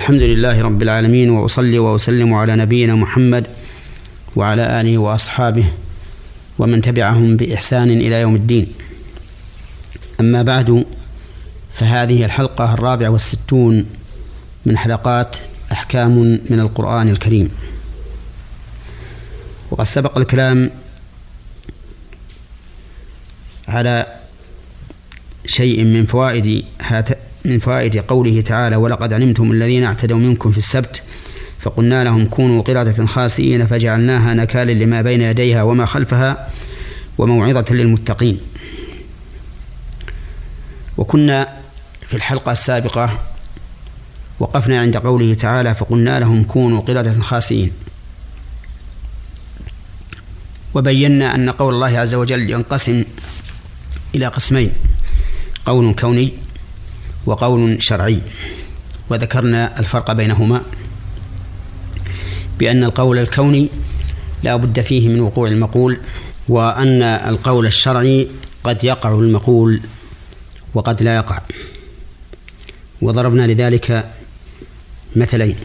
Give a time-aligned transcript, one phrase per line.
[0.00, 3.46] الحمد لله رب العالمين وأصلي وأسلم على نبينا محمد
[4.36, 5.64] وعلى آله وأصحابه
[6.58, 8.72] ومن تبعهم بإحسان إلى يوم الدين.
[10.20, 10.84] أما بعد
[11.72, 13.86] فهذه الحلقة الرابعة والستون
[14.66, 15.36] من حلقات
[15.72, 17.50] أحكام من القرآن الكريم.
[19.70, 20.70] وقد سبق الكلام
[23.68, 24.06] على
[25.46, 26.64] شيء من فوائد
[27.44, 31.02] من فوائد قوله تعالى ولقد علمتم الذين اعتدوا منكم في السبت
[31.60, 36.50] فقلنا لهم كونوا قردة خاسئين فجعلناها نكالا لما بين يديها وما خلفها
[37.18, 38.40] وموعظة للمتقين.
[40.98, 41.48] وكنا
[42.06, 43.18] في الحلقة السابقة
[44.40, 47.72] وقفنا عند قوله تعالى فقلنا لهم كونوا قردة خاسئين.
[50.74, 53.04] وبينا أن قول الله عز وجل ينقسم
[54.14, 54.72] إلى قسمين
[55.66, 56.32] قول كوني
[57.26, 58.20] وقول شرعي.
[59.10, 60.62] وذكرنا الفرق بينهما
[62.58, 63.68] بأن القول الكوني
[64.42, 66.00] لا بد فيه من وقوع المقول
[66.48, 68.28] وأن القول الشرعي
[68.64, 69.80] قد يقع المقول
[70.74, 71.42] وقد لا يقع.
[73.02, 74.10] وضربنا لذلك
[75.16, 75.56] مثلين.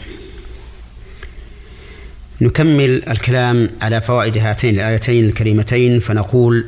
[2.42, 6.66] نكمل الكلام على فوائد هاتين الآيتين الكريمتين فنقول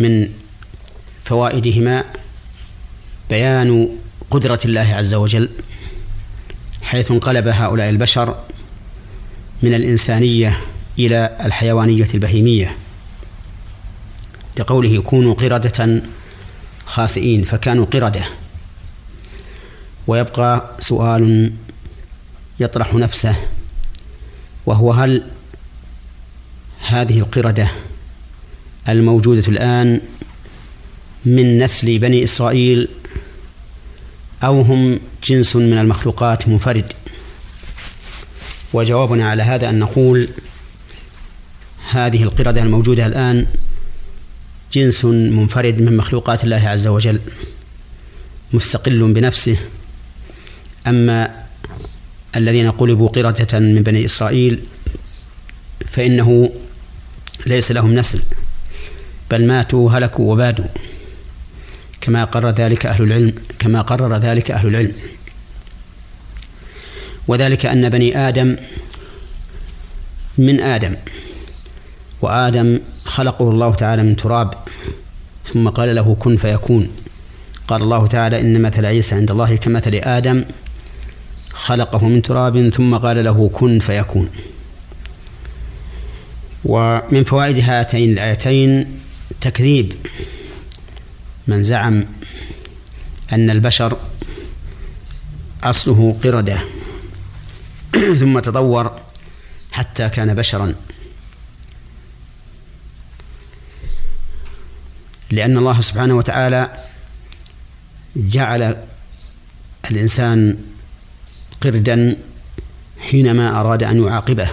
[0.00, 0.28] من
[1.24, 2.04] فوائدهما
[3.30, 3.88] بيان
[4.30, 5.48] قدرة الله عز وجل
[6.82, 8.36] حيث انقلب هؤلاء البشر
[9.62, 10.60] من الإنسانية
[10.98, 12.76] إلى الحيوانية البهيمية.
[14.58, 16.02] لقوله كونوا قردة
[16.86, 18.24] خاسئين فكانوا قردة.
[20.06, 21.52] ويبقى سؤال
[22.60, 23.36] يطرح نفسه
[24.66, 25.24] وهو هل
[26.86, 27.68] هذه القردة
[28.88, 30.00] الموجودة الآن
[31.24, 32.88] من نسل بني إسرائيل
[34.44, 36.92] أو هم جنس من المخلوقات منفرد.
[38.72, 40.28] وجوابنا على هذا أن نقول
[41.90, 43.46] هذه القردة الموجودة الآن
[44.72, 47.20] جنس منفرد من مخلوقات الله عز وجل
[48.52, 49.56] مستقل بنفسه.
[50.86, 51.44] أما
[52.36, 54.60] الذين قلبوا قردة من بني إسرائيل
[55.86, 56.50] فإنه
[57.46, 58.22] ليس لهم نسل
[59.30, 60.66] بل ماتوا هلكوا وبادوا.
[62.00, 64.92] كما قرر ذلك أهل العلم كما قرر ذلك أهل العلم.
[67.28, 68.56] وذلك أن بني آدم
[70.38, 70.96] من آدم
[72.22, 74.54] وآدم خلقه الله تعالى من تراب
[75.46, 76.88] ثم قال له كن فيكون.
[77.68, 80.44] قال الله تعالى إن مثل عيسى عند الله كمثل آدم
[81.50, 84.28] خلقه من تراب ثم قال له كن فيكون.
[86.64, 89.00] ومن فوائد هاتين الآيتين
[89.40, 89.92] تكذيب.
[91.48, 92.04] من زعم
[93.32, 93.98] أن البشر
[95.64, 96.60] أصله قردة.
[98.20, 99.00] ثم تطور
[99.72, 100.74] حتى كان بشرا.
[105.30, 106.84] لأن الله سبحانه وتعالى
[108.16, 108.76] جعل
[109.90, 110.58] الإنسان
[111.60, 112.16] قردا
[113.00, 114.50] حينما أراد أن يعاقبه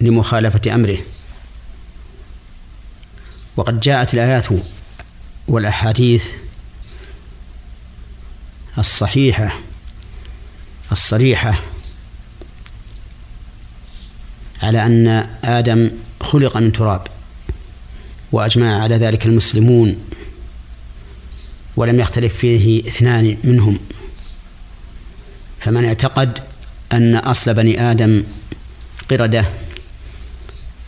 [0.00, 0.98] لمخالفة أمره.
[3.56, 4.46] وقد جاءت الآيات
[5.48, 6.24] والأحاديث
[8.78, 9.60] الصحيحة
[10.92, 11.60] الصريحة
[14.62, 15.08] على أن
[15.44, 17.06] آدم خلق من تراب
[18.32, 19.96] وأجمع على ذلك المسلمون
[21.76, 23.78] ولم يختلف فيه اثنان منهم.
[25.60, 26.38] فمن اعتقد
[26.92, 28.24] أن أصل بني آدم
[29.10, 29.44] قردة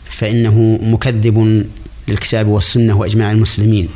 [0.05, 1.67] فإنه مكذب
[2.07, 3.89] للكتاب والسنة وإجماع المسلمين.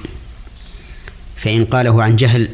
[1.38, 2.50] فإن قاله عن جهل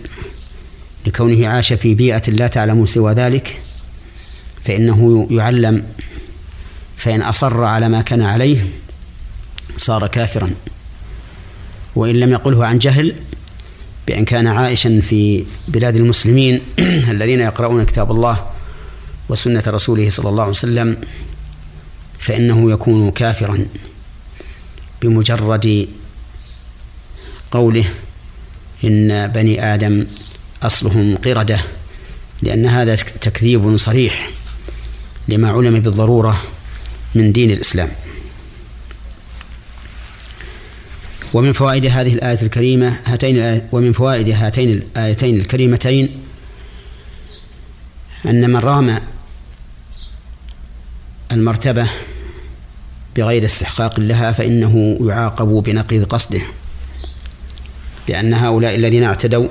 [1.05, 3.61] لكونه عاش في بيئة لا تعلم سوى ذلك
[4.65, 5.83] فإنه يعلم
[6.97, 8.67] فإن أصر على ما كان عليه
[9.77, 10.51] صار كافرا.
[11.95, 13.15] وإن لم يقله عن جهل
[14.07, 16.61] بأن كان عائشا في بلاد المسلمين
[17.13, 18.47] الذين يقرؤون كتاب الله
[19.29, 20.97] وسنة رسوله صلى الله عليه وسلم
[22.19, 23.65] فإنه يكون كافرا
[25.01, 25.87] بمجرد
[27.51, 27.85] قوله
[28.83, 30.07] إن بني آدم
[30.63, 31.59] أصلهم قردة
[32.41, 34.29] لأن هذا تكذيب صريح
[35.27, 36.43] لما علم بالضرورة
[37.15, 37.89] من دين الإسلام.
[41.33, 46.09] ومن فوائد هذه الآية الكريمة هاتين ومن فوائد هاتين الآيتين الكريمتين
[48.25, 48.99] أن من رام
[51.31, 51.89] المرتبة
[53.17, 56.41] بغير استحقاق لها فإنه يعاقب بنقيض قصده.
[58.07, 59.47] لأن هؤلاء الذين اعتدوا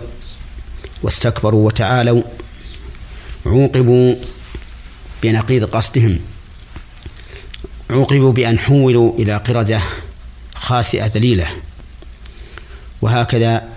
[1.02, 2.22] واستكبروا وتعالوا
[3.46, 4.14] عوقبوا
[5.22, 6.18] بنقيض قصدهم.
[7.90, 9.80] عوقبوا بأن حولوا إلى قردة
[10.54, 11.48] خاسئة ذليلة.
[13.02, 13.68] وهكذا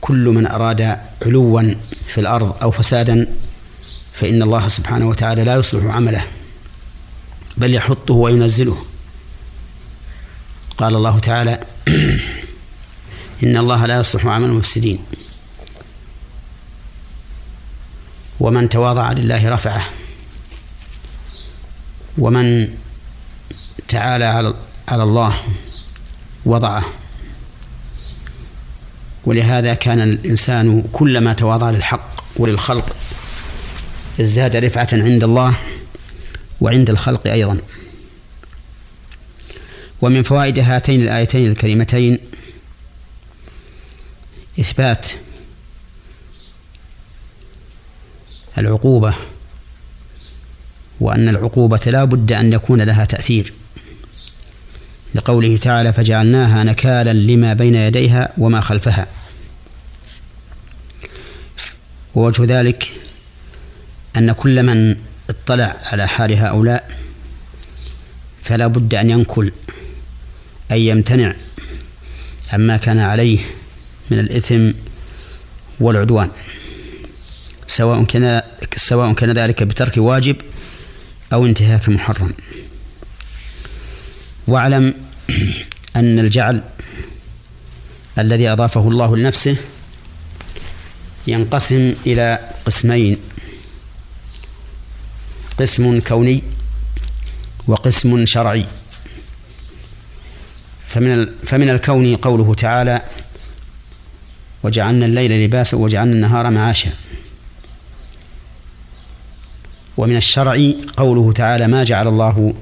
[0.00, 1.74] كل من أراد علوا
[2.08, 3.32] في الأرض أو فسادا
[4.12, 6.24] فإن الله سبحانه وتعالى لا يصلح عمله
[7.56, 8.76] بل يحطه وينزله.
[10.78, 11.60] قال الله تعالى
[13.44, 14.98] إن الله لا يصلح عمل المفسدين.
[18.40, 19.82] ومن تواضع لله رفعه.
[22.18, 22.74] ومن
[23.88, 24.54] تعالى
[24.88, 25.34] على الله
[26.44, 26.84] وضعه.
[29.24, 32.96] ولهذا كان الإنسان كلما تواضع للحق وللخلق
[34.20, 35.54] ازداد رفعة عند الله
[36.60, 37.60] وعند الخلق أيضا.
[40.02, 42.18] ومن فوائد هاتين الآيتين الكريمتين
[44.60, 45.08] إثبات
[48.58, 49.14] العقوبة
[51.00, 53.52] وأن العقوبة لا بد أن يكون لها تأثير.
[55.14, 59.06] لقوله تعالى فجعلناها نكالا لما بين يديها وما خلفها.
[62.14, 62.92] ووجه ذلك
[64.16, 64.96] أن كل من
[65.30, 66.90] اطلع على حال هؤلاء
[68.44, 69.52] فلا بد أن ينكل
[70.72, 71.34] أي يمتنع
[72.52, 73.38] عما كان عليه
[74.10, 74.72] من الإثم
[75.80, 76.30] والعدوان.
[77.66, 78.42] سواء كان
[78.76, 80.36] سواء كان ذلك بترك واجب
[81.32, 82.32] أو انتهاك محرم.
[84.46, 84.94] واعلم
[85.96, 86.62] أن الجعل
[88.18, 89.56] الذي أضافه الله لنفسه
[91.26, 93.16] ينقسم إلى قسمين
[95.58, 96.42] قسم كوني
[97.66, 98.66] وقسم شرعي.
[100.88, 103.02] فمن فمن الكون قوله تعالى
[104.66, 106.90] وجعلنا الليل لباسا وجعلنا النهار معاشا.
[109.96, 112.54] ومن الشرع قوله تعالى ما جعل الله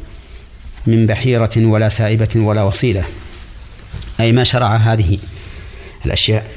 [0.86, 3.04] من بحيرة ولا سائبة ولا وصيلة.
[4.20, 5.18] أي ما شرع هذه
[6.06, 6.50] الأشياء.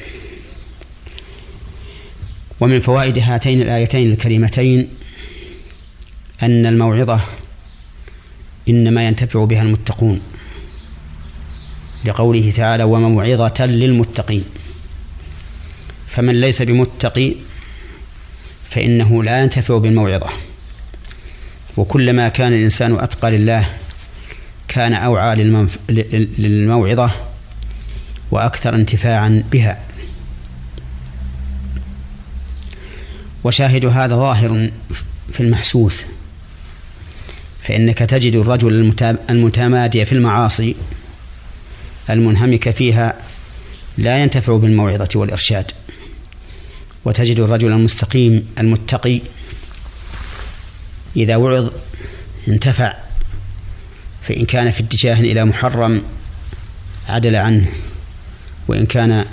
[2.59, 4.89] ومن فوائد هاتين الآيتين الكريمتين
[6.43, 7.19] أن الموعظة
[8.69, 10.21] إنما ينتفع بها المتقون.
[12.05, 14.43] لقوله تعالى وموعظة للمتقين.
[16.17, 17.35] فمن ليس بمتقي
[18.69, 20.29] فإنه لا ينتفع بالموعظة.
[21.77, 23.69] وكلما كان الإنسان أتقى لله
[24.67, 25.35] كان أوعى
[26.39, 27.11] للموعظة
[28.31, 29.79] وأكثر انتفاعا بها.
[33.43, 34.69] وشاهد هذا ظاهر
[35.33, 36.05] في المحسوس
[37.63, 38.93] فإنك تجد الرجل
[39.29, 40.75] المتمادي في المعاصي
[42.09, 43.17] المنهمك فيها
[43.97, 45.71] لا ينتفع بالموعظة والإرشاد.
[47.07, 49.21] وتجد الرجل المستقيم المتقي
[51.15, 51.71] إذا وعظ
[52.47, 52.93] انتفع
[54.23, 56.01] فإن كان في اتجاه إلى محرم
[57.09, 57.71] عدل عنه
[58.67, 59.25] وإن كان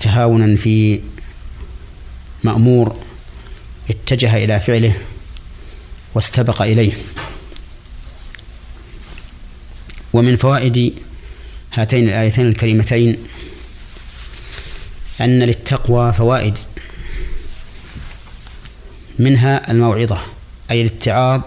[0.00, 1.00] تهاونا في
[2.44, 2.98] مأمور
[3.90, 4.96] اتجه إلى فعله
[6.14, 6.92] واستبق إليه.
[10.12, 10.98] ومن فوائد
[11.72, 13.16] هاتين الآيتين الكريمتين
[15.20, 16.58] أن للتقوى فوائد.
[19.22, 20.18] منها الموعظة
[20.70, 21.40] أي الاتعاظ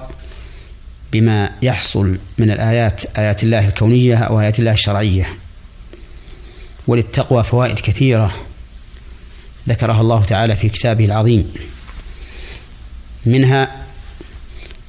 [1.14, 5.30] بما يحصل من الآيات آيات الله الكونية أو آيات الله الشرعية.
[6.88, 8.36] وللتقوى فوائد كثيرة
[9.70, 11.54] ذكرها الله تعالى في كتابه العظيم.
[13.26, 13.86] منها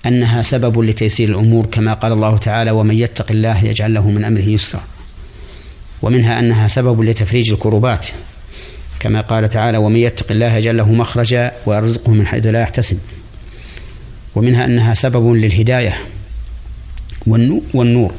[0.07, 4.43] أنها سبب لتيسير الأمور كما قال الله تعالى ومن يتق الله يجعل له من أمره
[4.43, 4.83] يسرا
[6.03, 8.07] ومنها أنها سبب لتفريج الكروبات.
[9.07, 12.99] كما قال تعالى ومن يتق الله يجعل له مخرجا ويرزقه من حيث لا يحتسب
[14.35, 15.99] ومنها أنها سبب للهداية
[17.75, 18.15] والنور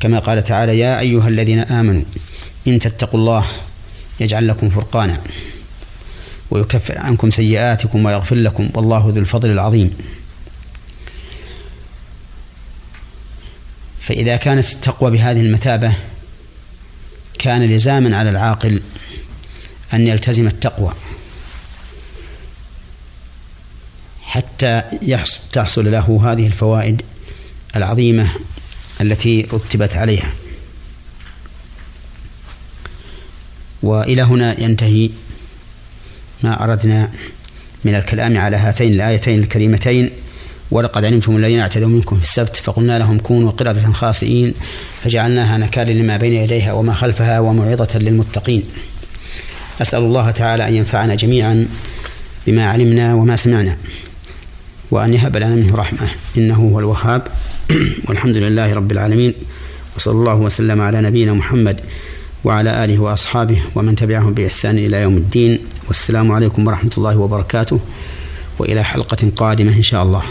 [0.00, 2.02] كما قال تعالى يا أيها الذين آمنوا
[2.66, 3.44] إن تتقوا الله
[4.20, 5.20] يجعل لكم فرقانا
[6.50, 9.90] ويكفر عنكم سيئاتكم ويغفر لكم والله ذو الفضل العظيم.
[14.00, 15.94] فإذا كانت التقوى بهذه المثابة
[17.38, 18.82] كان لزاما على العاقل
[19.94, 20.92] أن يلتزم التقوى
[24.22, 24.82] حتى
[25.52, 27.02] تحصل له هذه الفوائد
[27.76, 28.28] العظيمة
[29.00, 30.32] التي رتبت عليها.
[33.82, 35.10] وإلى هنا ينتهي
[36.42, 37.12] ما أردنا
[37.84, 40.10] من الكلام على هاتين الآيتين الكريمتين.
[40.70, 44.54] ولقد علمتم الذين اعتدوا منكم في السبت فقلنا لهم كونوا قردة خاسئين
[45.04, 48.62] فجعلناها نكالا لما بين يديها وما خلفها وموعظة للمتقين.
[49.82, 51.66] أسأل الله تعالى أن ينفعنا جميعا
[52.46, 53.76] بما علمنا وما سمعنا
[54.90, 56.08] وأن يهب لنا منه رحمة.
[56.36, 57.22] إنه هو الوهاب.
[58.08, 59.34] والحمد لله رب العالمين
[59.96, 61.80] وصلى الله وسلم على نبينا محمد
[62.44, 65.58] وعلى آله وأصحابه ومن تبعهم بإحسان إلى يوم الدين.
[65.88, 67.80] والسلام عليكم ورحمة الله وبركاته
[68.58, 70.22] وإلى حلقة قادمة إن شاء الله.